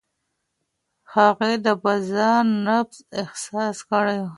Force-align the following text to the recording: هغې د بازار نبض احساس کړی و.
هغې 1.13 1.53
د 1.65 1.67
بازار 1.83 2.43
نبض 2.65 2.97
احساس 3.21 3.77
کړی 3.89 4.17
و. 4.23 4.27